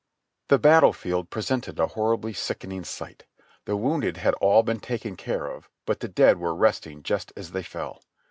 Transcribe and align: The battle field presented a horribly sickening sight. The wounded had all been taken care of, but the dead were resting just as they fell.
The 0.47 0.57
battle 0.57 0.93
field 0.93 1.29
presented 1.29 1.77
a 1.79 1.85
horribly 1.85 2.33
sickening 2.33 2.83
sight. 2.83 3.25
The 3.65 3.77
wounded 3.77 4.17
had 4.17 4.33
all 4.41 4.63
been 4.63 4.79
taken 4.79 5.15
care 5.15 5.45
of, 5.45 5.69
but 5.85 5.99
the 5.99 6.07
dead 6.07 6.39
were 6.39 6.55
resting 6.55 7.03
just 7.03 7.31
as 7.35 7.51
they 7.51 7.61
fell. 7.61 8.01